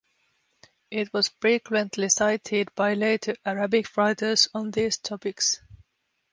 [0.89, 5.61] It was frequently cited by later Arabic writers on these topics.